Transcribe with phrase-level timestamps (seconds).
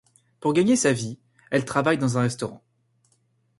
[0.39, 1.19] Pour gagner sa vie,
[1.51, 2.63] elle travaille dans un restaurant.